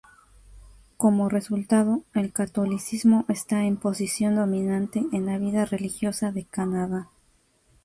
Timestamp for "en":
3.65-3.77, 5.11-5.27